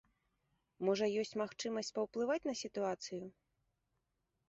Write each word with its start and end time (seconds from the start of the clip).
Можа, 0.89 1.05
ёсць 1.25 1.35
магчымасць 1.43 1.93
паўплываць 1.99 2.41
на 2.49 2.53
сітуацыю? 2.65 3.25